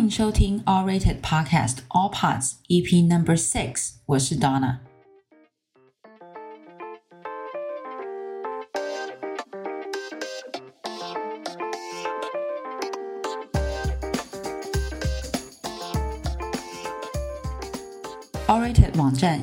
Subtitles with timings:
[0.00, 4.78] 迎收听 All Rated Podcast All Parts EP Number Six，我是 Donna。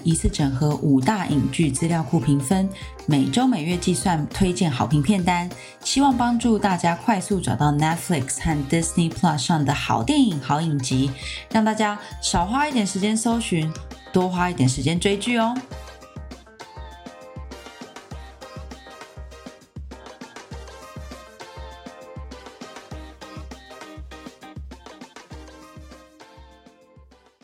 [0.08, 2.66] 一次整合五大影剧资料库评分，
[3.04, 5.50] 每周每月计算推荐好评片单，
[5.84, 11.10] 希望帮助大家快速找到 Netflix 和 Disney Plus 上的好电影、好影集，
[11.52, 13.70] 让大家少花一点时间搜寻，
[14.10, 15.54] 多花一点时间追剧哦。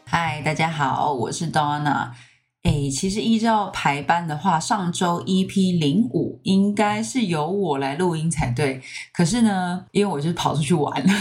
[0.06, 2.12] 嗨，大家好，我是 Donna。
[2.64, 8.82] 诶，其实依照排班的话，上周 EP 零五应该是由我来录音才对。
[9.12, 11.12] 可是呢，因为我就跑出去玩了，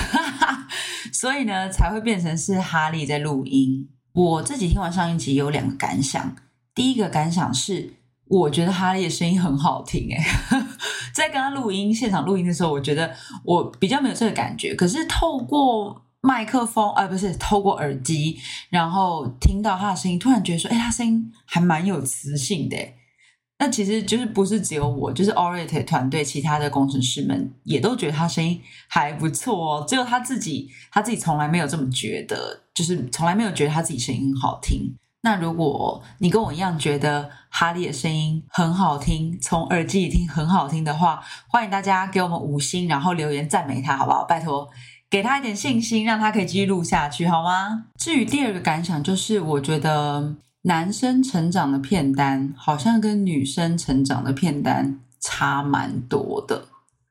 [1.11, 3.89] 所以呢才会变成是哈利在录音。
[4.13, 6.35] 我自己听完上一集有两个感想。
[6.73, 7.93] 第一个感想是，
[8.27, 10.07] 我觉得哈利的声音很好听。
[10.09, 10.23] 诶，
[11.13, 14.73] 在跟他录音现场录音的时候，我觉得我比较没有这个感觉。
[14.75, 22.77] 可是透过麦克风，呃，不是透过耳机，然后听到他的声音，突然觉得说，哎，他声音还蛮有磁性的。
[23.59, 29.85] 那其实就是不是只有我，就是 orate 团队其他的工程师们也都觉得他声音还不错哦。
[29.85, 34.95] 只有他自己，他自己从来没有这么觉得，就是从来没有觉得他自己声音好听。
[35.23, 44.23] 那如果你跟我一样觉得哈利的声音很好听，从耳机里听很好听的话，欢迎大家给我们五星，然后留言赞美他，好不好？
[44.23, 44.69] 拜托。
[45.13, 47.85] 给他一点信心，让他可以继续录下去，好吗？
[47.99, 56.65] 至于第二个感想，就是我觉得男生成长的片单好像跟女生成长的片单差蛮多的。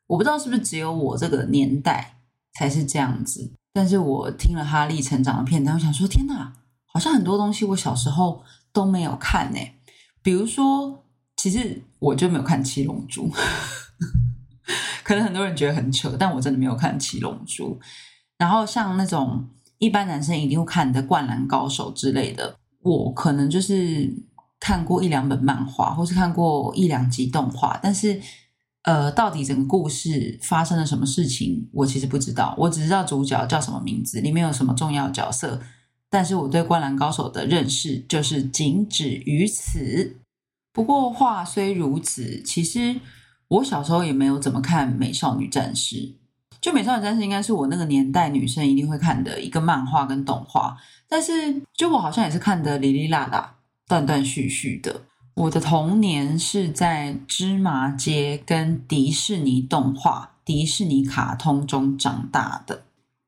[0.09, 2.17] 我不知道是不是只有我这个年代
[2.59, 6.53] 才是这样子，但是我听了哈利成长的片单，我想说，天哪，
[6.87, 8.43] 好像很多东西我小时候
[8.73, 9.61] 都没有看呢。
[10.25, 11.05] 比如说，
[11.37, 13.31] 其实我就没有看《七龙珠》。
[15.03, 17.75] 可能很多人觉得很扯，但我真的没有看《七龙珠》。
[18.39, 24.13] 然后像那种一般男生一定会看的《灌篮高手》之类的，我可能就是
[24.59, 27.79] 看过一两本漫画，或是看过一两集动画。
[27.83, 28.21] 但是，
[28.83, 32.55] 呃，到底整个故事发生了什么事情，我其实不知道。
[32.59, 35.61] 我只知道主角叫什么名字，里面有什么重要角色。
[36.11, 40.17] 但是我对《灌篮高手》的认识就是仅止于此。
[40.73, 43.01] 不过话虽如此，其实。
[43.53, 45.97] 我小时候也没有怎么看《美少女战士》，
[46.59, 50.75] 就《美少女战士》应该是我那个年代女生一定会看的一个漫画跟动画，
[51.07, 55.03] 但是就我好像也是看的哩哩啦啦、断断续续的。
[55.35, 62.85] 我的童年是在芝麻街跟迪士尼动画、迪士尼卡通中长大的。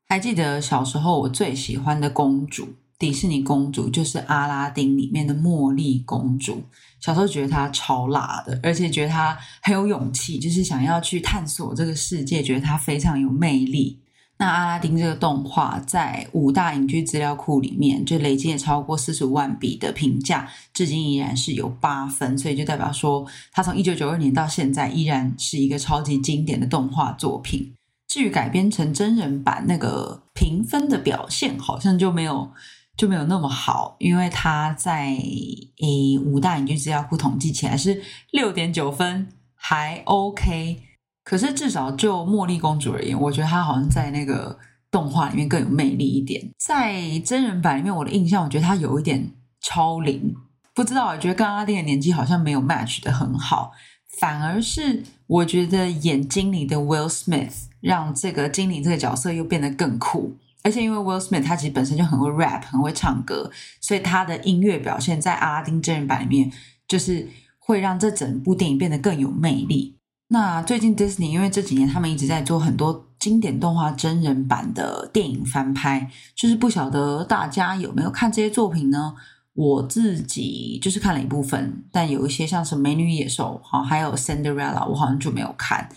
[0.08, 2.68] 还记得小时候我最喜欢的公主。
[2.96, 6.62] 迪士尼公主就是阿拉丁里面的茉莉公主。
[7.04, 14.00] 小时候觉得他超辣的，而且觉得他很有勇气，就是想要去探索这个世界，觉得他非常有魅力。
[14.38, 27.75] 那阿拉丁这个动画在五大影剧资料库里面就累积也超过四十五万笔的评价，至今依然是有八分，所以就代表说它从一九九二年到现在依然是一个超级经典的动画作品。
[28.09, 32.50] 至于改编成真人版，那个评分的表现好像就没有。
[32.97, 40.81] 就没有那么好，因为他在诶五大影剧资料库统计起来是六点九分，还 OK。
[41.25, 44.59] 可是至少就茉莉公主而言，我觉得她好像在那个
[44.91, 46.50] 动画里面更有魅力一点。
[46.59, 49.32] 在真人版里面，我的印象，我觉得她有一点
[49.62, 50.34] 超龄，
[50.75, 53.72] 不知道，我觉得跟阿拉丁的年纪好像没有 match 得很好，
[54.21, 60.37] 反而是我觉得演精灵的 Will Smith 让这个精灵这个角色又变得更酷。
[60.64, 63.48] 而且因为 Will Smith 他其实本身就很会 rap，很会唱歌，
[63.80, 66.50] 所以他的音乐表现在阿拉丁真人版里面，
[66.88, 69.97] 就是会让这整部电影变得更有魅力。
[70.28, 79.14] 那最近 Disney 因为这几年他们一直在做很多经典动画真人版的电影翻拍，就是不晓得大家有没有看这些作品呢？
[79.52, 85.88] 我自己就是看了一部分，但有一些像是《美女野兽》好，还有《Cinderella》，我好像就没有看。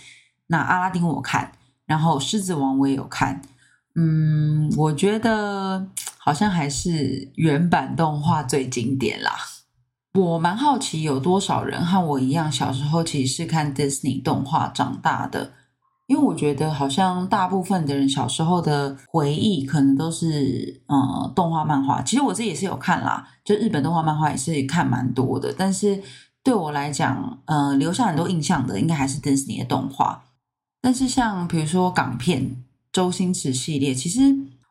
[0.47, 1.53] 那阿拉丁我看，
[1.85, 3.41] 然后《狮子王》我也有看。
[3.99, 5.87] 嗯，我觉得
[6.19, 9.31] 好像还是原版动画最经典啦。
[10.13, 15.51] 我蛮好奇有多少人和我一样，小时候其实是看 Disney 动画长大的，
[16.05, 22.03] 因为我觉得好像大部分的人小时候的回忆可能都是呃动画漫画。
[22.03, 25.51] 其实我自己也是有看啦，就日本动画漫画也是看蛮多的。
[25.57, 25.99] 但是
[26.43, 30.25] 对我来讲，呃，留下很多印象的应该还是 Disney 的动画。
[30.79, 32.63] 但是像比如说港片。
[32.97, 34.21] 周星驰系列，其实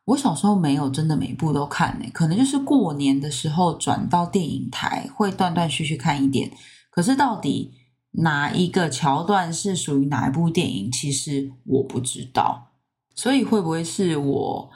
[0.04, 6.50] 我小时候没有真的每部都看呢，可能就是过年的时候转到电影台会断断续续看一点。
[6.90, 7.70] 可是到底
[8.10, 12.72] 哪一个桥段是属于哪一部电影，其实我不知道。
[13.14, 14.70] 所以会不会是我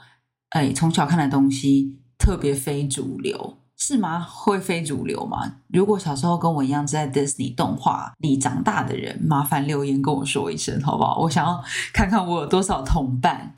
[0.51, 3.57] 哎从小看的东西特别非主流？
[3.83, 4.23] 是吗？
[4.29, 5.53] 会非主流吗？
[5.69, 11.17] 如果小时候跟我一样在 Disney 动画里长大的人，麻烦留言跟我说一声，好不好？
[11.21, 13.55] 我想要看看我有多少同伴。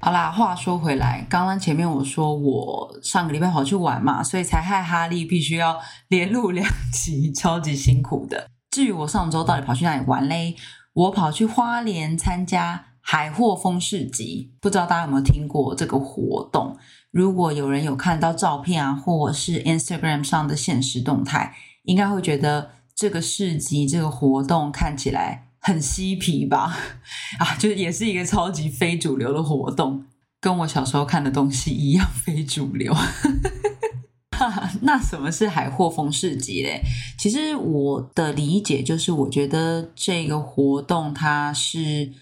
[0.00, 5.78] 好啦，话说回来，刚刚前面我说我上个礼拜跑去玩嘛，所以才害哈利必须要
[6.08, 8.48] 连录两集，超级辛苦的。
[8.70, 10.56] 至于我上周到底跑去哪里玩嘞？
[10.94, 16.76] 我跑去花莲参加海货风市集，不知道大家有没有听过这个活动？
[17.10, 21.54] 如果有人有看到照片啊，或者是 Instagram 上的现实动态，
[21.84, 26.76] 应该会觉得这个市集这个活动看起来很嬉皮吧？
[27.40, 30.04] 啊，就也是一个超级非主流的活动，
[30.40, 32.94] 跟我小时候看的东西一样非主流。
[34.82, 36.80] 那什么是海货风市集嘞？
[37.18, 42.12] 其实我的理解就是，我觉得这个活动它是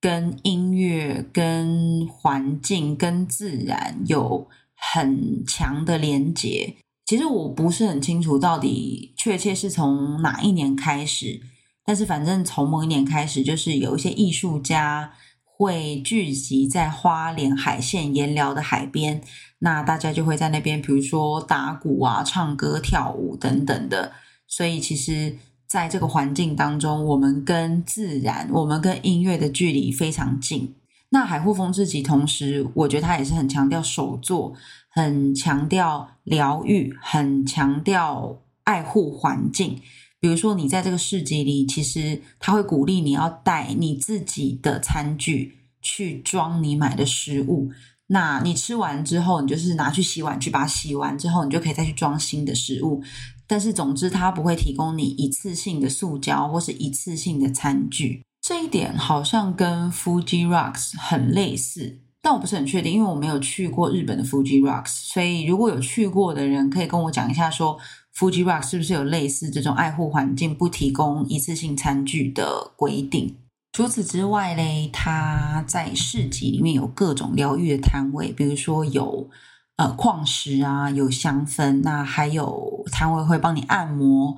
[0.00, 6.74] 跟音乐、跟环境、跟自然有很强的连结。
[7.04, 11.40] 其实我不是很清楚到底确切是从哪一年开始，
[11.84, 15.12] 但是反正从某一年开始，就是有一些艺术家
[15.44, 19.22] 会聚集在花莲海线盐寮的海边。
[19.58, 24.12] 那大家就会在那边，比如说打鼓啊、唱歌、跳舞等等的。
[24.46, 25.36] 所以其实，
[25.66, 30.74] 在这个环境当中，我们跟自然、我们跟音乐的距离非常近。
[31.08, 34.54] 那海货丰自己，同时我觉得它也是很强调手作，
[34.88, 39.80] 很强调疗愈，很强调爱护环境。
[40.18, 47.70] 比如说，你在这个市集里，其实他会鼓励你要带你自己的餐具去装你买的食物。
[48.08, 53.02] 那你吃完之后，你就是拿去洗碗去，把它洗完之后，你就可以再去装新的食物。
[53.48, 58.22] 但是总之，它不会提供你一次性的塑胶或是一次性的餐具。
[58.40, 64.90] 这一点好像跟 Fuji Rocks 很类似，但我不是很确定，因为我没有去过日本的 Fuji Rocks。
[65.12, 67.76] 所以如果有去过的人，可以跟我讲一下说
[68.16, 73.34] ，Fuji Rocks 是不是有类似这种爱护环境、不提供一次性餐具的规定？
[73.76, 79.28] 除此之外嘞，它在市集里面有各种疗愈的摊位，比如说有
[79.76, 84.34] 呃矿石啊，有香氛，那还有摊位会帮你按摩，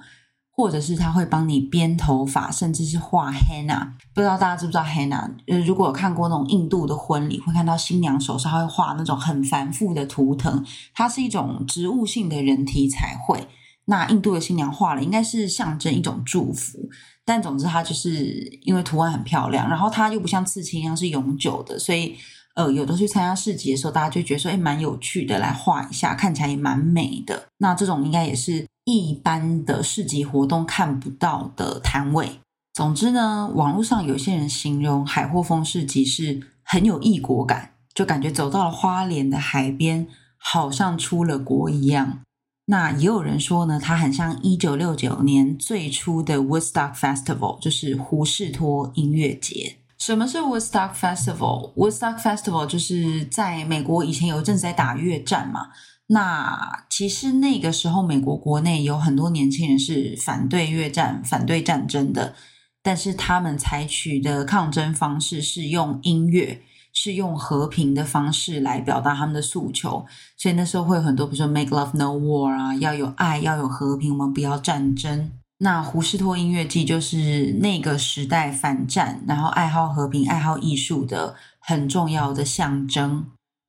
[0.51, 3.93] 或者是他会帮你编头发，甚至是画 henna。
[4.13, 5.31] 不知道大家知不知道 henna？
[5.47, 13.47] 呃，如果看过那种印度的婚礼，会看到新娘手上会画那种很繁复的图腾，它是一种植物性的人体彩绘。
[13.85, 16.91] 那印度的新娘画了，应该是象征一种祝福。
[17.29, 18.25] 但总之，它就是
[18.63, 22.17] 因为图案很漂亮，然后它又不像刺青一样是永久的，所以
[22.55, 27.49] 呃，有的去参加市集的时候，大家就觉得说，哎，蛮有趣的，来画一下，看起来也蛮美的。
[27.59, 32.41] 那这种应该也是一般的市集活动看不到的摊位。
[32.73, 40.07] 总之呢，网络上有些人形容海货风市集是很有异国感，就感觉走到了花莲的海边，
[40.39, 42.21] 好像出了国一样。
[42.71, 49.77] 那也有人说呢，它很像一九六九年最初的 Woodstock Festival，就是胡士托音乐节。
[49.97, 55.69] 什么是 Woodstock Festival？Woodstock Festival 就是在美国以前有一阵子在打越战嘛。
[56.09, 62.35] 那其实那个时候美国国内有很多年轻人是反对越战、反对战争的，
[62.83, 66.61] 但是他们采取的抗争方式是用音乐。
[66.93, 70.05] 是用和平的方式来表达他们的诉求，
[70.37, 75.31] 所以那时候会有很多，比如说 “Make love, no war” 啊，要有爱，要有和平，我们不要战争。
[75.59, 83.27] 那胡士托音乐季就是那个时代反战，然后爱好和平、爱好艺术的很重要的象征。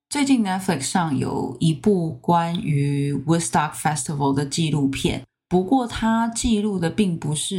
[0.08, 5.22] 最近 Netflix 上有一部关于 Woodstock Festival 的纪录片。
[5.48, 7.56] 不过，它记录的并不是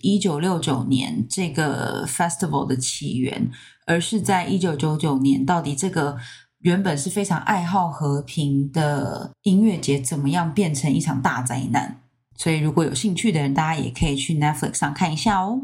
[0.00, 3.50] 一九六九年这个 festival 的起源，
[3.86, 6.18] 而是在一九九九年，到底这个
[6.60, 11.98] 原本是非常爱好和平的音乐节，怎么样变成一场大灾难？
[12.36, 15.60] 所以，如果有兴趣的人，大家也可以去 Netflix 上看一下哦。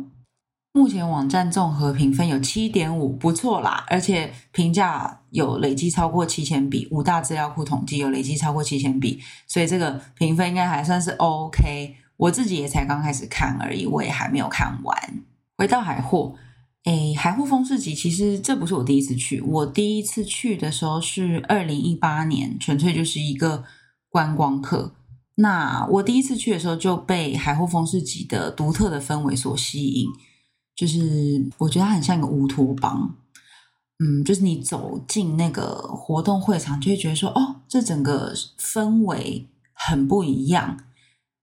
[0.73, 11.97] 目前网站综合评分有七点五，不错啦，而且评价有累积超过七千笔，五大资料库统计有累积超过七千笔，所以这个评分应该还算是 OK。
[12.17, 14.97] 我自己也才刚开始看而已，我也还没有看完。
[15.57, 16.35] 回到海货，
[16.89, 23.63] 诶，海货丰市集其实这不是我第一次去，我第一次去的时候是二零一八年，纯粹就是一个
[24.09, 24.95] 观光客。
[25.35, 30.09] 那我第一次去的时候就被海货风市集的独特的氛围所吸引，
[30.75, 33.17] 就是我觉得它很像一个乌托邦。
[33.99, 40.79] 嗯，就是你走进那个活动会场，就会觉得说，哦，这整个氛围很不一样。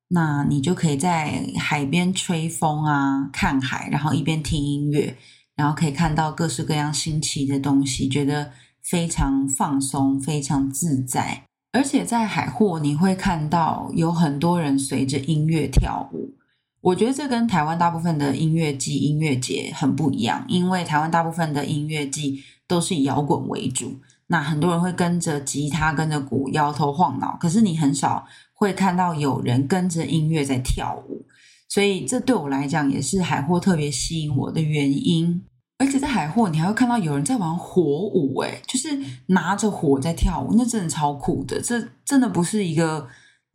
[0.07, 5.17] 那你就可以在海边吹风啊，看海，然后一边听音乐，
[5.55, 11.43] 然后可以看到各式各样新奇的东西，觉得非常放松，非常自在。
[11.71, 16.33] 而且在海货，你会看到有很多人随着音乐跳舞。
[16.81, 23.95] 我觉得这跟台湾大部分的音乐季、音乐节很不一样，因为台湾大部分的音乐季都是以摇滚为主，
[24.27, 31.25] 那很多人会跟着吉他、跟着鼓摇头晃脑，可是你很少会看到有人跟着音乐在跳舞，
[31.67, 35.43] 所以这对我来讲也是海货特别吸引我的原因。
[35.77, 43.07] 而且在海货，你还会看到有人在玩火舞，诶，就是拿着火在跳舞，那真的超酷的，这真的不是一个。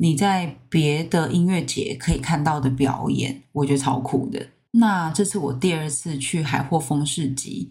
[0.02, 4.48] 你在别的音乐节可以看到的表演，我觉得超酷的。
[4.70, 7.68] 那这次我第二次去海货风市集，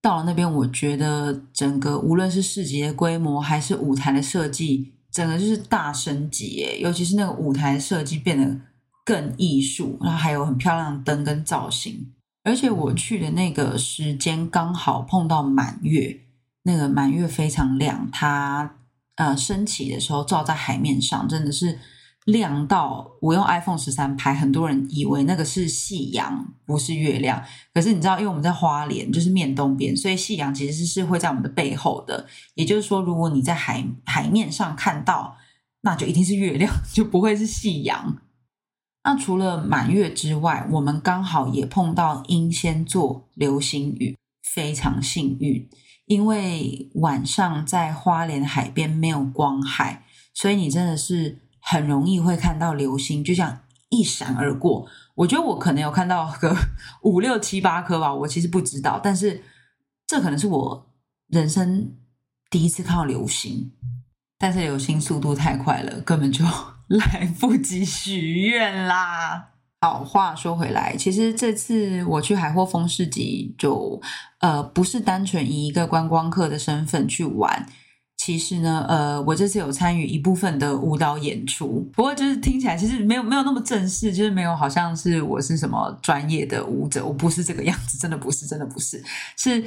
[0.00, 6.78] 到了那边，我觉得整个无论是市集的规模，还是舞台的设计，整个就是大升级耶。
[6.78, 8.60] 尤其是那个舞台设计变得
[9.06, 12.12] 更艺术，然后还有很漂亮的灯跟造型。
[12.44, 16.20] 而且我去的那个时间刚好碰到满月，
[16.64, 18.74] 那个满月非常亮，它。
[19.16, 21.78] 呃，升起的时候照在海面上，真的是
[22.26, 27.42] 亮到我用 iPhone 十三拍，很多人以为那个是夕阳，不是月亮。
[27.72, 32.26] 可是你知道，因为我们在花莲，就是面东边，所以夕阳其实是会在我们的背后的。
[32.56, 35.38] 也就是说，如果你在海海面上看到，
[35.80, 38.18] 那就一定是月亮， 就不会是夕阳。
[39.06, 44.18] 那除了满月之外，我们刚好也碰到英仙座流星雨，
[44.52, 45.70] 非常幸运。
[46.06, 50.02] 因为晚上在花莲海边没有光害，
[50.34, 53.60] 所以你真的是很容易会看到流星，就像
[53.90, 54.88] 一闪而过。
[55.14, 56.56] 我觉得我可能有看到个
[57.02, 59.40] 五六七八颗吧，我其实不知道，但是
[60.08, 60.92] 这可能是我
[61.28, 61.94] 人生
[62.50, 63.70] 第一次看到流星。
[64.36, 66.44] 但是流星速度太快了，根本就
[66.98, 69.50] 来不及许愿啦。
[69.80, 74.00] 好，话说回来，其实这次我去海货风市集就，
[74.40, 77.66] 呃，不是单纯以一个观光客的身份去玩。
[78.16, 89.04] 其实呢，呃，我这次有参与一部分的舞蹈演出，不过就是听起来其实没有没有那么正式，就是没有好像是我是什么专业的舞者，我不是这个样子，真的不是，真的不是，
[89.36, 89.62] 是。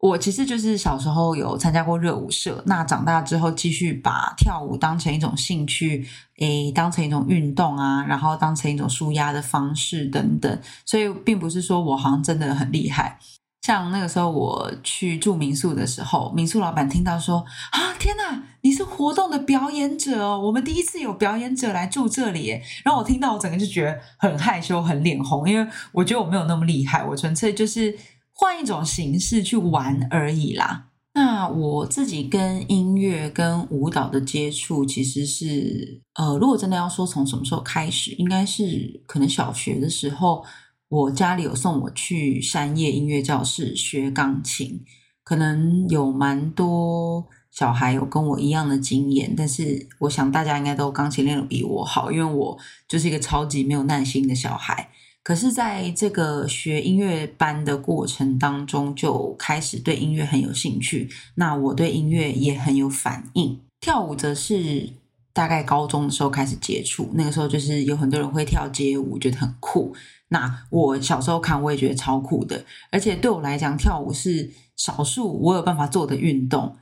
[0.00, 6.06] 我其实就是小时候有参加过热舞社，那长大之后继续把跳舞当成一种兴趣，
[6.38, 13.18] 诶，当成一种运动啊，然后当成一种舒压的方式等等，所以并不是说我好像真的很厉害。
[13.60, 27.94] 像那个时候我去住民宿的时候，民宿老板听到说啊，天哪，你是活动的表演者哦，我们第一次有表演者来住这里，然后我听到我整个就觉得很害羞、很脸红，因为我觉得我没有那么厉害，我纯粹就是。
[28.40, 30.86] 换一种形式去玩而已啦。
[31.12, 40.42] 那我自己跟音乐跟舞蹈的接触，其实是呃，如果真的要说从什么时候开始，应该是可能小学的时候，
[40.88, 44.82] 我家里有送我去山叶音乐教室学钢琴。
[45.22, 54.88] 可能有蛮多小孩有跟我一样的经验，但是我想大家应该都钢琴练得比我好，因为我就是一个超级没有耐心的小孩。
[55.22, 61.10] 可是，在这个学音乐班的过程当中，就开始对音乐很有兴趣。
[61.34, 63.60] 那我对音乐也很有反应。
[63.80, 64.88] 跳舞则是
[65.32, 69.94] 大概高中的时候开始接触，那个时候就是有很多人会跳街舞，觉得很酷。
[70.28, 72.64] 那我小时候看，我也觉得超酷的。
[72.90, 76.76] 而且对我来讲，跳舞是少数我有办法做的运动。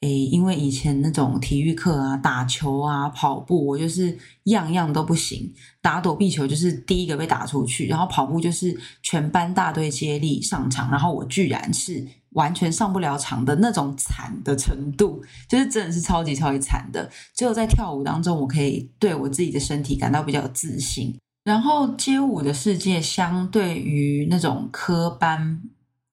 [0.00, 5.52] 诶，因为以前那种体育课啊，打球啊、跑步，我就是样样都不行。
[5.82, 17.10] 打躲避球就是第一个被打出去，然后跑步就是全班大队接力上场，然后我居然是完全上不了场的那种惨的程度，就是真的是超级超级惨的。
[17.34, 21.14] 只有在跳舞当中，我可以对我自己的身体感到比较自信。
[21.44, 25.60] 然后街舞的世界相对于那种科班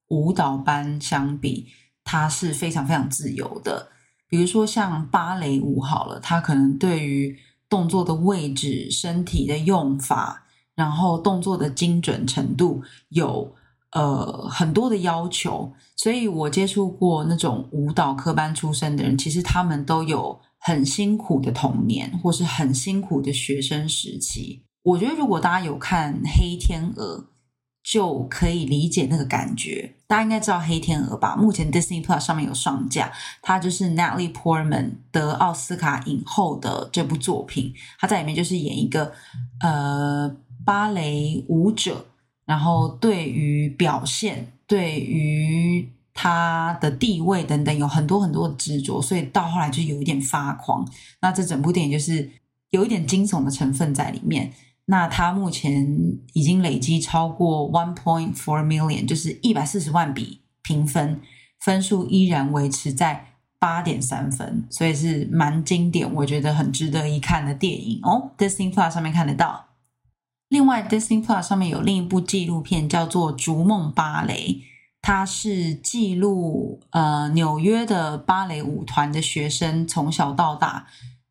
[0.08, 1.68] 舞蹈班相比。
[2.10, 3.90] 它是非常非常自由的，
[4.30, 7.36] 比如说像芭蕾舞好了，它可能对于
[7.68, 13.54] 动作的位置、身体的用法，然后动作的精准程度有
[13.92, 15.70] 呃很多的要求。
[15.94, 24.64] 所以我接触过那种舞蹈科班出身的人，其实他们都有很辛苦的童年，或是很辛苦的学生时期。
[24.82, 27.18] 我觉得如果大家有看《黑天鹅》。
[27.90, 29.94] 就可以理解那个感觉。
[30.08, 31.36] 大家应该知道《黑天鹅》吧？
[31.36, 33.12] 目前 Disney Plus 上面有上架，
[33.42, 37.74] 它就是 Natalie Portman 得奥斯卡影后的这部作品。
[38.00, 39.12] 她在里面就是演一个
[39.60, 40.34] 呃
[40.64, 42.06] 芭蕾舞者，
[42.46, 50.88] 然后对于表现、对于他的地位等等有很多很多的执着，所以到后来就有一点发狂。
[51.20, 52.30] 那这整部电影就是
[52.70, 54.50] 有一点惊悚的成分在里面。
[54.90, 55.86] 那它目前
[56.32, 61.20] 已经累积超过 one point four million，就是一百四十万笔评分，
[61.60, 68.30] 分数依然维持在八点三分，所以是蛮经典，我觉得很值得一看的电影哦。
[68.38, 69.66] Disney Plus 上面看得到。
[70.48, 74.34] 另外，Disney Plus 上面有另一部纪录片叫做《逐梦芭蕾》，
[75.02, 80.86] 它是记录呃纽约的芭蕾舞团的学生从小到大。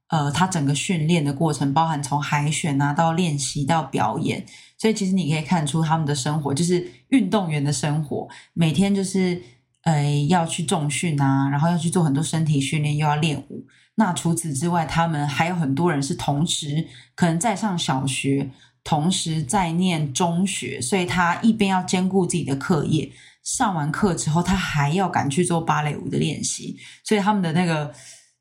[0.10, 4.46] 呃，他整个训练的过程，包含从海选啊到练习到表演，
[4.78, 9.42] 所以其实你可以看出他们的生活就是运动员的生活，每天就是
[9.82, 13.66] 呃要去重训啊，然后要去做很多身体训练，又要练舞。
[13.96, 18.50] 那除此之外，他们还有很多人是同时可能在上小学，
[18.86, 23.12] 同时在念中学，所以他一边要兼顾自己的课业，
[23.44, 27.94] 上完课之后他还要赶去做芭蕾舞的练习，所以他们的那个。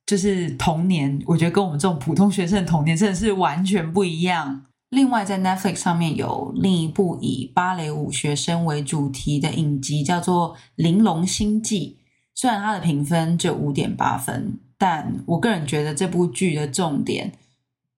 [0.07, 4.63] 就是童年，我觉得跟我们这种普通学生的童年真的是完全不一样。
[4.91, 11.99] 另外，在 Netflix 上面有另一部以芭蕾舞学生为主题的影集，叫做《玲珑心计》。
[12.37, 17.33] 虽然它的评分只有五点八分，但我个人觉得这部剧的重点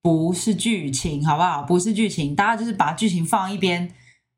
[0.00, 1.62] 不是剧情，好不好？
[1.62, 3.92] 不是剧情，大家就是把剧情放一边，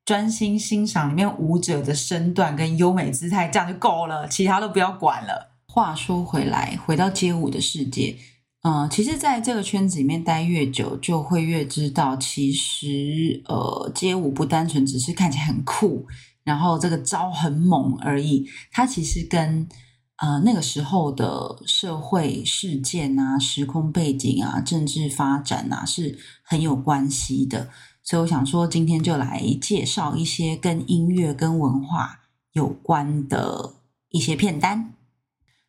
[0.05, 5.50] 专心欣赏里面舞者的身段跟优美姿态，这样就够了，其他都不要管了。
[5.73, 8.17] 话说回来，回到街舞的世界，
[8.63, 16.07] 嗯、其实在这个圈子里面待越久，就会越知道，其实呃，街舞不单纯只是看起来很酷，
[16.43, 19.69] 然后这个招很猛而已，它其实跟
[20.17, 27.71] 呃那个时候的社会事件啊、时空背景啊、政治发展啊是很有关系的。
[28.03, 32.23] 所以我想说，今天就来介绍一些跟音乐、跟文化
[32.55, 33.75] 有关的
[34.09, 34.95] 一些片单。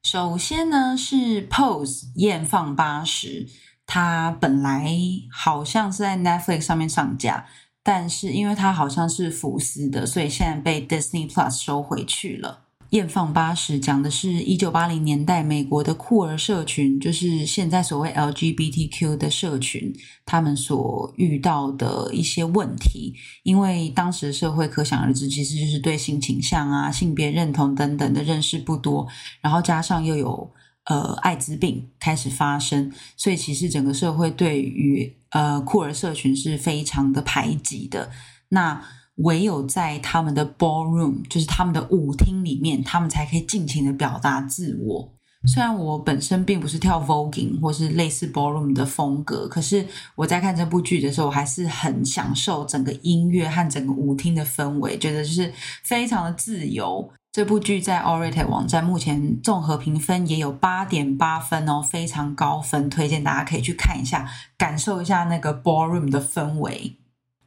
[0.04, 3.48] 首先呢，是 Pose 艳放八十，
[3.86, 4.92] 它本来
[5.32, 7.46] 好像是在 Netflix 上面上架，
[7.84, 12.66] 但是因为它好像是福斯的，所以现在被 Disney Plus 收回去了。
[12.92, 19.94] 艳放八十讲的是一九八零年代美国的酷儿社群，就是现在所谓 LGBTQ 的社群，
[20.26, 23.14] 他们所遇到的一些问题。
[23.44, 29.08] 因为当时社会可想而知，其实就是对性倾向啊、性别认同等等的认识不多，
[29.40, 30.52] 然后加上又有
[30.84, 38.12] 呃艾滋病开始发生，所以其实整个社会对于呃酷儿社群是非常的排挤的。
[38.50, 38.84] 那
[39.18, 45.14] 唯有在他们的 ballroom，就是他们的舞厅里面，他们才可以尽情的表达自我。
[45.48, 49.84] 虽然我本身并不是跳 voguing 或是类似 ballroom 的风格，可是
[50.16, 55.52] 我在看这部剧的时候，我还是很享受整个音乐和整个舞厅的氛围，觉得就是
[55.84, 57.10] 非常的自由。
[57.32, 66.98] 这部剧在 o r a t e 网站目前综合评分也有八点八分哦，非常高分，推荐大家可以去看一下，感受一下那个 ballroom 的氛围。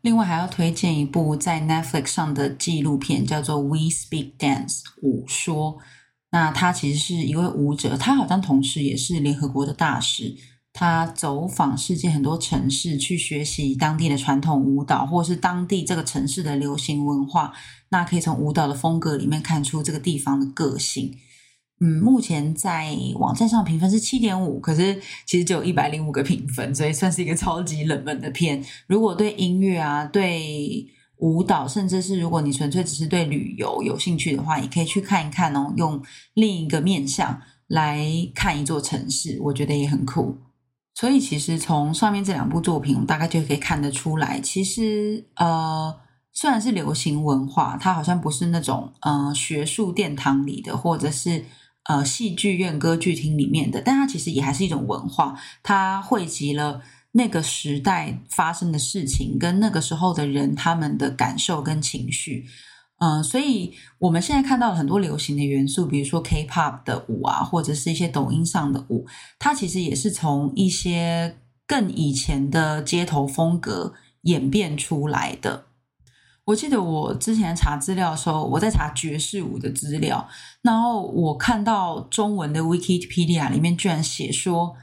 [0.04, 5.78] 另外还要推荐一部在 Netflix 上的纪录片，叫做《We Speak Dance》舞说。
[6.30, 10.36] 那他其实是一位舞者，他好像同时也是联合国的大使。
[10.74, 17.54] 他走访世界很多城市，去学习当地的传统舞蹈，或是当地这个城市的流行文化。
[17.88, 21.16] 那可以从舞蹈的风格里面看出这个地方的个性。
[21.84, 28.64] 嗯，目前在网站上评分是七点五，可是其实只有一百零五个评分，所以算是一个超级冷门的片。
[28.86, 30.86] 如果对音乐啊、对
[31.18, 35.74] 舞蹈，甚至是如果你纯粹只是对旅游有兴趣的话，也可以去看一看哦。
[35.76, 38.02] 用另一个面向来
[38.34, 40.38] 看一座城市，我觉得也很酷。
[40.94, 45.94] 所以其实从上面这两部作品，我大概就可以看得出来，其实呃，
[46.32, 51.44] 虽然是流行文化，它好像不是那种呃学术殿堂里的，或者是。
[51.86, 56.80] 呃，戏剧院、歌剧厅里面的，但它其实也还是一种文化，它汇集了
[57.12, 62.46] 那个时代发生的事情，跟那个时候的人他们的感受跟情绪。
[62.98, 69.06] 嗯、所以我们现在看到很多流行的元素，比如说 K-pop 的舞啊，或者是一些抖音上的舞，
[69.38, 73.92] 它其实也是从一些更以前的街头风格
[74.22, 75.66] 演变出来的。
[76.46, 80.28] 我记得我之前查资料的时候，我在查爵士舞的资料，
[80.62, 84.76] 然后我看到中文的 Wikipedia 里面居然写说，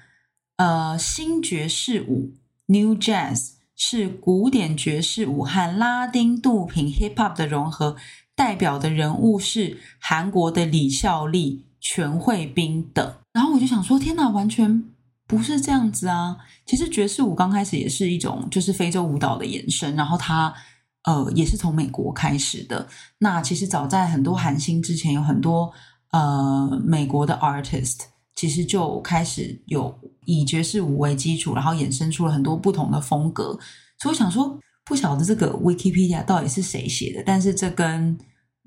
[0.58, 2.34] 呃，新爵士舞
[2.66, 7.96] New Jazz 是古典爵士舞和拉丁杜平 （hip hop） 的融合，
[8.36, 13.14] 代表的人物是韩国的李孝利、全慧彬等。
[13.34, 14.84] 然后我就想说，天哪，完全
[15.28, 16.38] 不是这样子啊！
[16.66, 20.54] 其实爵士舞刚开始也是一种就是非洲舞蹈的延伸，然后它
[21.04, 22.88] 呃也是从美国开始的。
[23.20, 25.72] 那其实早在很多韩星之前，有很多
[26.12, 28.02] 呃美国的 artist。
[28.34, 29.94] 其实就开始有
[30.26, 33.60] 以爵士舞为基础，然后衍生出了很多不同的风格。
[34.00, 38.18] 所以我想说，不晓得这个 Wikipedia 到底是谁写的，但是这跟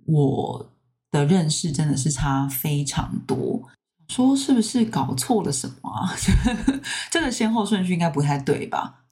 [0.07, 0.73] 我
[1.11, 3.61] 的认识真的是差非常多。
[4.07, 6.15] 说是不是搞错了什么啊？
[7.11, 9.04] 这个先后顺序应该不太对吧？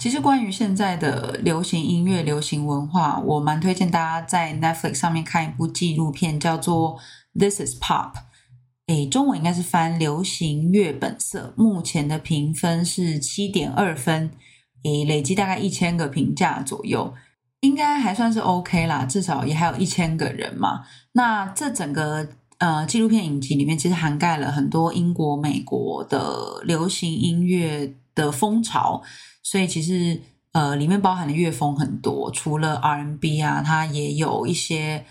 [0.00, 6.98] 其实关于现在的流行音乐、流行文化，我蛮推荐大家在 Netflix 上面看一部纪录片，叫做
[7.38, 8.12] 《This Is Pop》。
[8.86, 14.30] 诶，中文应该是翻《流行乐本色》，目前的评分是七点二分，
[14.84, 17.12] 诶，累积大概一千个评价左右，
[17.60, 20.86] 应该还算是 OK 啦，至少也还有一千个人嘛。
[21.12, 29.02] 那这整个呃纪录片影集里面，其实涵盖了很多英国、美国的流行音乐的风潮，
[29.42, 30.20] 所以其实
[30.52, 35.04] 呃里面包含的乐风很多，除了 R N B 啊，它也有一些。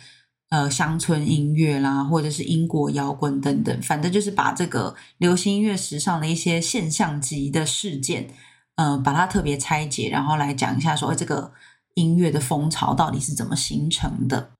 [0.52, 8.28] 呃，乡村音乐啦，或者是英国摇滚等等，反正就是把这个流行音乐史上的一些现象级的事件，
[8.74, 11.52] 呃，把它特别拆解，然后来讲一下，说这个
[11.94, 14.54] 音乐的风潮到底是怎么形成的。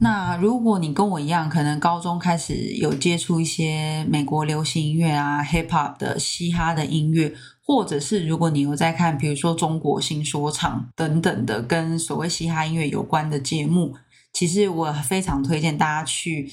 [0.00, 13.94] 那如果你跟我一样，可能高中开始有接触一些美国流行音乐啊，hip hop 的嘻哈的音乐，或者是如果你有在看，比如说中国新说唱等等的跟所谓嘻哈音乐有关的节目。
[14.32, 16.50] 其实我非常推荐大家去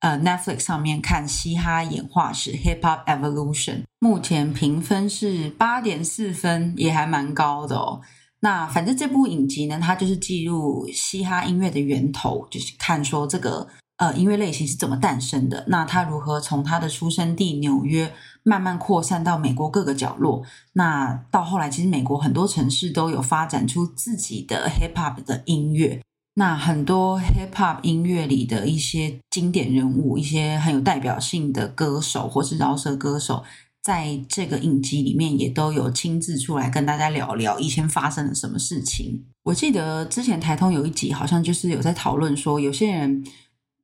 [0.00, 8.00] 呃 Netflix 上面看《嘻哈演化史》（Hip Hop Evolution），目前评分是八点四分，也还蛮高的哦。
[8.40, 20.42] 那反正这部影集呢，它就是记录嘻哈音乐的源头，就是看说这个呃音乐类型是怎么诞生的，那它如何从它的出生地纽约慢慢扩散到美国各个角落。
[20.74, 26.00] 那到后来，其实美国很多城市都有发展出自己的 Hip Hop 的音乐。
[26.34, 33.42] 那很多 hip hop 音乐里的一些经典人物，一些很有代表性的歌手或是饶舌歌手，
[33.82, 39.24] 在这个影集里面也都有亲自出来跟大家聊聊以前发生了什么事情。
[39.44, 43.24] 我记得之前台通有一集，好像就是有在讨论说，有些人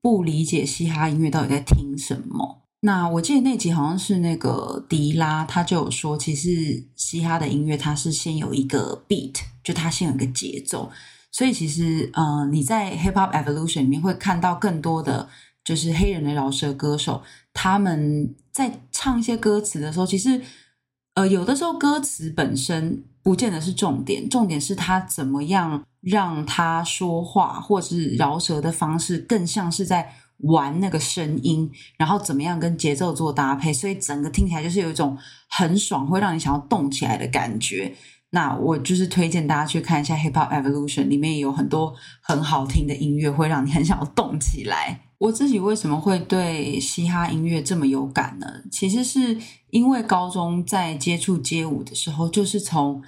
[0.03, 2.63] 不理解嘻哈音乐到底在听什么。
[2.81, 10.91] 那我记得那集好像是那个迪拉，他就有说，其实嘻哈的音乐它是先有一个 beat，就它先有一个节奏。
[11.33, 15.29] 所以其实，嗯、你在 Hip Hop Evolution 里面会看到更多的
[15.65, 17.23] 就是黑人的饶舌歌手，
[17.53, 20.41] 他们在唱一些歌词的时候，其实，
[21.15, 35.17] 呃，有的时候歌词本身不见得是重点，重点是他怎么样让他说话，或者是饶舌的方式更像是在玩那个声音，然后怎么样跟节奏做搭配，所以整个听起来就是有一种
[35.49, 37.95] 很爽，会让你想要动起来的感觉。
[38.31, 45.01] 那我就是推荐大家去看一下《Hip Hop Evolution》，里面有很多很好听的音乐，会让你很想要动起来。
[45.19, 48.47] 我自己为什么会对嘻哈音乐这么有感呢？
[48.71, 49.39] 其实是
[49.71, 53.03] 因为高中在接触街舞的时候，就是从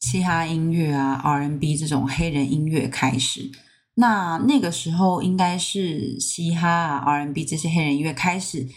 [0.00, 3.50] 嘻哈音乐啊、R&B 这种黑人音乐开始。
[3.94, 8.68] 那那个时候应该是嘻哈啊、R&B 这些黑人音乐开始。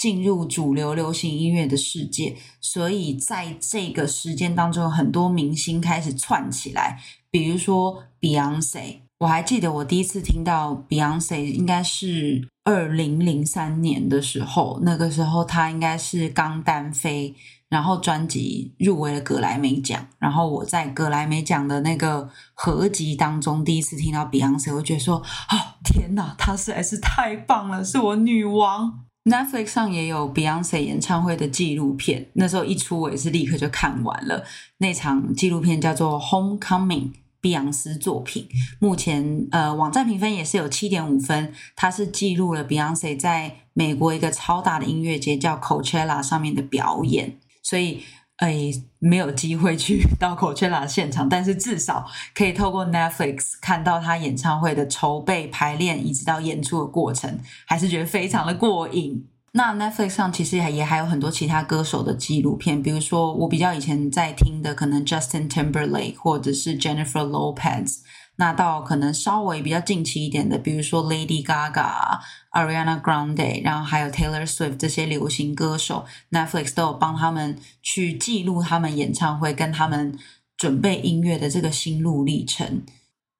[0.00, 6.98] 进入主流流行音乐的世界，所以在这个时间当中，很多明星开始窜起来。
[7.30, 17.34] 比如说 Beyonce，我还记得我第一次听到 Beyonce 应该是二零零三年的时候，那个时候她应该是刚单飞，
[17.68, 29.04] 然后专辑入围了格莱美奖，然后我在格莱美奖的那个合集当中第一次听到 Beyonce，我觉得说，哦，天哪，她实在是太棒了，是我女王。
[29.24, 34.42] Netflix 上也有 Beyonce 演唱会的纪录片，那时候一出，我也是立刻就看完了。
[34.78, 38.46] 那场纪录片叫做《Homecoming》，碧昂斯作品。
[38.78, 41.52] 目前呃，网站评分也是有七点五分。
[41.74, 48.02] 它是记录了 Beyonce 在美国一个超大的音乐节叫 Coachella 上面的表演，所以。
[48.40, 59.26] 哎，没有机会去到 Coachella 现场，但是至少可以透过 Netflix 看到他演唱会的筹备、排练，一直到演出的过程，还是觉得非常的过瘾。
[59.52, 67.98] 那 Netflix 上其实也也还有很多其他歌手的纪录片，比如说我比较以前在听的，可能 Justin Timberlake 或者是 Jennifer Lopez。
[68.36, 72.20] 那到可能稍微比较近期一点的，比如说 Lady Gaga、
[72.52, 80.18] Ariana Grande，然后还有 Taylor Swift 这些流行歌手，Netflix 都有帮他们去记录他们演唱会跟他们
[80.56, 82.82] 准备音乐的这个心路历程。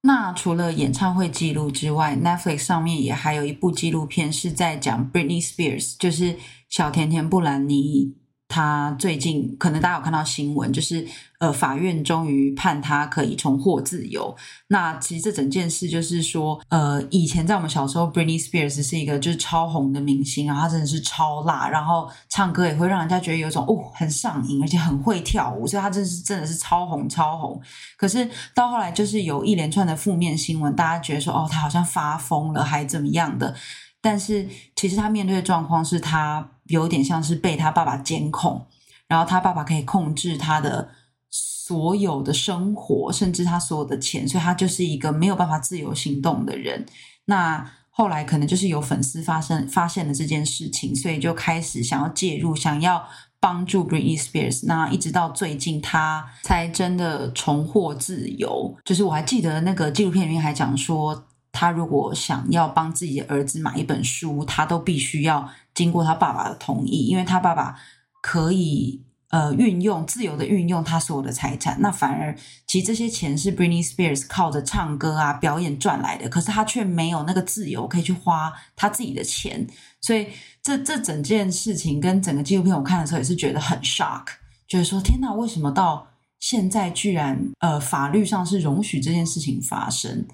[0.02, 6.36] 那除了演唱会记录之外，Netflix 上面也还有一部纪录片是在讲 Britney Spears，就是
[6.68, 8.14] 小甜甜布兰妮。
[8.50, 11.06] 他最近可能大家有看到新闻，就是
[11.38, 14.36] 呃，法院终于判他可以重获自由。
[14.66, 27.62] 那其实这整件事就是说，呃，以前在我们小时候，Britney Spears 是一个就是超红的明星，然后他真的是超辣，然后唱歌也会让人家觉得有一种哦很上瘾，而且很会跳舞，所以他真的是真的是超红超红。
[27.96, 33.54] 可是到后来就是有一连串的负面新闻，大家觉得说哦，他好像发疯了，还怎么样的？
[34.02, 36.50] 但是其实他面对的状况是他。
[36.70, 38.66] 有点像是被他爸爸监控，
[39.06, 40.88] 然后他爸爸可以控制他的
[41.30, 46.86] 所有的生活，甚至他所有的钱，所以他就是一个没有办法自由行动的人。
[47.26, 53.04] 那后来可能就是有粉丝发生发现了这件事情，所以就开始想要介入，想要
[53.38, 54.64] 帮助 Britney Spears。
[54.66, 58.74] 那一直到最近，他才真的重获自由。
[58.84, 65.48] 就是我还记得那个纪录片里面还讲说，他如果想要帮自己的儿子买一本书，他都必须要。
[65.72, 67.76] 经过他爸爸的同意，因为他爸爸
[68.20, 72.36] 可以呃运用自由的运用他所有的财产，那反而
[72.66, 79.64] 其实这些钱是 Britney Spears 靠着唱歌啊表演赚来的，可是他却没有那个自由可以去花他自己的钱，
[80.00, 80.26] 所以
[80.60, 84.24] 这这整件事情跟整个纪录片我看的时候也是觉得很 shock，
[84.66, 86.04] 就是说天哪，为什么到
[86.40, 90.26] 现在居然呃法律上是容许这件事情发生？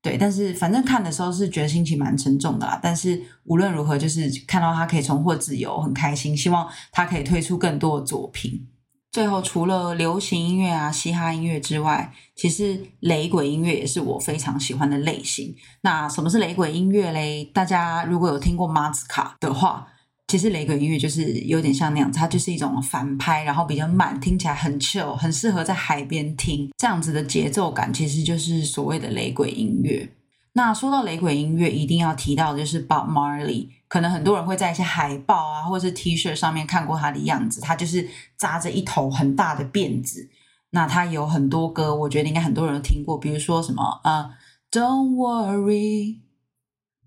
[0.00, 2.78] 对，但是反正看的时候是觉得心情蛮沉重的啦。
[2.82, 6.36] 但是无论如何，就是看到他可以重获自由，很开心。
[6.36, 8.68] 希望他可以推出更多的作品。
[9.10, 15.54] 最后，除了流行音乐啊、嘻哈音乐之外，其实雷鬼音乐也是我非常喜欢的类型。
[15.82, 17.44] 那什么是雷鬼音乐嘞？
[17.44, 19.88] 大家如果有听过马斯卡的话。
[20.28, 26.70] 其实雷鬼音乐就是有点像那样子，它就是一种反拍，然后比较慢，听起来很 chill，很适合在海边听。
[26.76, 30.06] 这样子的节奏感，其实就是所谓的雷鬼音乐。
[30.52, 33.68] 那说到雷鬼音乐，一定要提到的就是 Bob Marley。
[33.88, 40.28] 可能很多人会在一些海报啊，或者是 T 恤上面看过他的样子，他就是扎着一头很大的辫子。
[40.70, 44.32] 那他有很多歌，我觉得应该很多人都听过，比如说什么啊、
[44.70, 46.18] Don't worry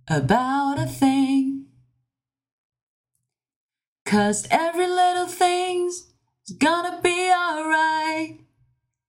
[0.08, 1.31] about a thing。
[4.12, 5.94] Cause every little thing's
[6.60, 8.40] gonna be alright，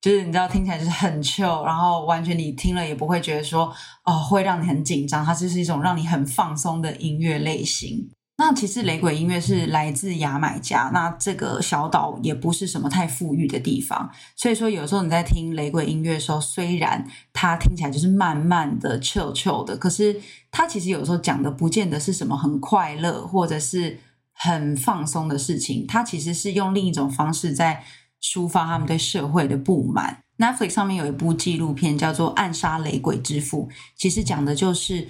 [0.00, 8.10] 就是你知道听起来就是很 chill，然后完全你听了也不会觉得说哦会让你很紧张，它就是一种让你很放松的音乐类型。
[8.38, 20.20] 那其实雷鬼音乐是来自牙买加，那这个小岛也不是什么太富裕的地方，所以说有时候你在听雷鬼音乐的时候，虽然它听起来就是慢慢的 chill chill 的，可是
[20.52, 23.98] 它其实有时候讲的不见得是什么很快乐，或者是。
[24.42, 27.84] 很放松的事情，他其实是用另一种方式在
[28.20, 30.24] 抒发他们对社会的不满。
[30.38, 35.06] Netflix 上面有一部纪录片叫做《暗杀雷鬼之父》，其实讲的就是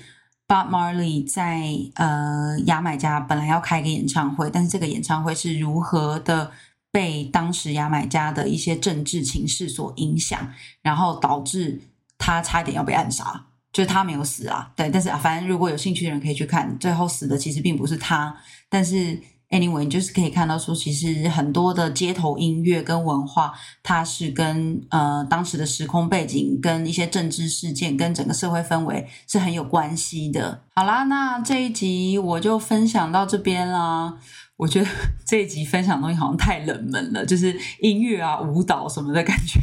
[0.46, 6.52] Bob Marley 在呃牙买加本来要开一个演唱会，但是这个演唱会是如何的
[6.90, 11.80] 被当时牙买加的一些政治情势所影响，然后导致
[12.18, 13.46] 他差点要被暗杀。
[13.72, 18.36] 就他没有死啊，对，但是啊，反正如果有兴趣的人可以去看，最后死的其实并不是他，
[18.68, 30.62] 但是 anyway，你就是可以看到说，其实很多的街头音乐跟文化，它是跟呃当时的时空背景、跟一些政治事件、跟整个社会氛围是很有关系的。
[30.74, 34.18] 好啦，那这一集我就分享到这边啦。
[34.56, 34.88] 我觉得
[35.26, 39.60] 这一集分享的东西好像太冷门了，就是音乐啊、舞蹈什么的感觉，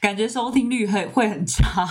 [0.00, 1.86] 感觉收听率会会很差。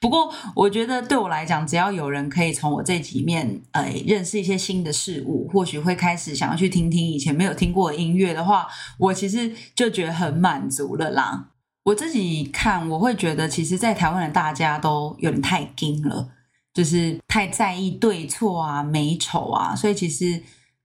[0.00, 8.66] 不过，我觉得对我来讲，只要有人可以从我这几面，呃，认识一些新的事物，或许会开始想要去听听以前没有听过的音乐的话，
[8.98, 11.50] 我其实就觉得很满足了啦。
[11.84, 16.30] 我自己看，我会觉得，其实，在台湾的大家都有点太精了，
[16.74, 20.42] 就是太在意对错啊、美丑啊，所以其实，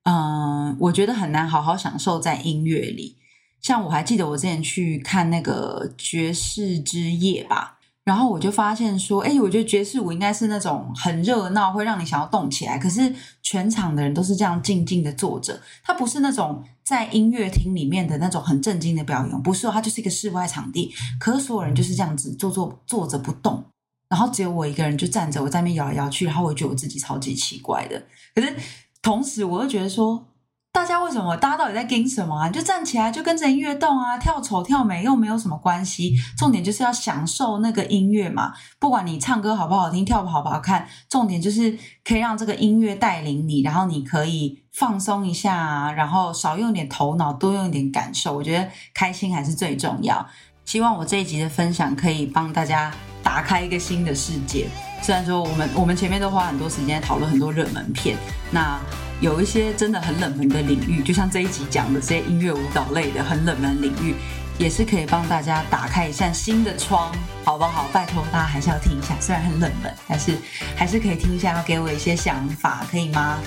[0.10, 3.18] 嗯、我觉得很难好好享受在音乐里。
[3.62, 7.74] 像我还记得我之前去看那个爵士之夜吧。
[8.06, 12.80] 然后我就发现说，哎，我觉得爵士舞应该是那种很热闹，会让你想要动起来。
[12.80, 20.94] 可是全场的人都是这样静静的坐着，它不是那种在音乐厅里面的那种很正经的表演，不是哦，它就是一个室外场地。
[21.20, 23.62] 可是所有人就是这样子坐坐坐着不动，
[24.08, 28.02] 然后只有我一个人就站着，我在那边摇来摇去，然后我觉得我自己超级奇怪的。
[28.34, 28.56] 可是
[29.02, 30.26] 同时我又觉得说。
[30.70, 31.36] 大家为什么？
[31.36, 32.48] 大家到底在跟什么啊？
[32.50, 36.16] 就站起来，就跟着音乐动啊，跳丑跳美又没有什么关系。
[36.38, 38.54] 重点就是要享受那个音乐嘛。
[38.78, 48.36] 不管你唱歌好不好听，跳舞好不好看，重点就是可以让这个音乐带领你，然后你可以放松一下啊，然后少用点头脑，多用一点感受。
[48.36, 50.28] 我觉得开心还是最重要。
[50.64, 54.68] 希望我这一集的分享可以帮大家打开一个新的世界。
[55.02, 58.18] 虽然说我们我们前面都花很多时间讨论很多热门片，
[58.52, 58.80] 那
[59.22, 64.16] 有一些真的很冷门的领域，就像这一集讲的这些音乐舞蹈类的很冷门领域，
[64.58, 67.12] 也是可以帮大家打开一扇新的窗，
[67.44, 67.88] 好不好？
[67.94, 70.38] 拜托大家还是要听一下，虽然很冷门，但是
[70.76, 73.38] 还是可以听一下，要给我一些想法，可以吗？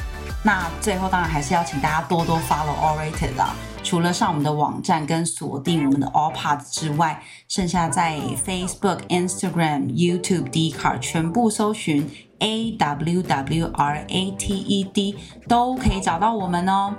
[0.43, 3.55] 那最后当然还是要请大家多多 follow awwrated 啦。
[3.83, 15.17] 除了上我们的网站跟锁定我们的 All Pods 之外，剩下在 Facebook、Instagram、YouTube、Dcard 全部搜寻 A W W R A T E D
[15.49, 16.95] 都可以找到我们哦。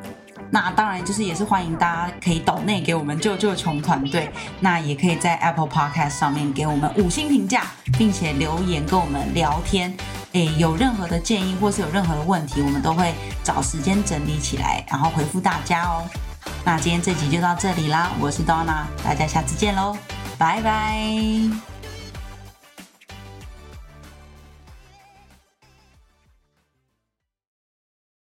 [0.49, 7.67] 那当然就是也是欢迎大家可以抖内给我们救救穷团队，那也可以在 Apple Podcast 上面给我们五星评价，
[7.97, 9.95] 并且留言跟我们聊天。
[10.33, 13.13] 诶，有任何的建议或是有任何的问题，我们都会
[13.43, 16.03] 找时间整理起来，然后回复大家哦。
[16.63, 19.97] 那今天这集就到这里啦，我是 Donna，大家下次见喽，
[20.37, 21.70] 拜拜。